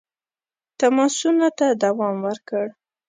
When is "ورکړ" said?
2.27-2.65